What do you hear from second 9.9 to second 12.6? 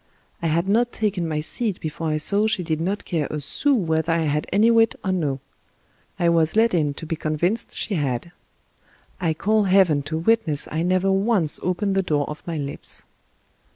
to witness I never once opened the door of my